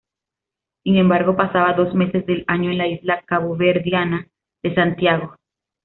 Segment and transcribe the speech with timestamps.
[0.81, 4.29] Sin embargo, pasaba dos meses del año en la isla caboverdiana
[4.63, 5.35] de Santiago.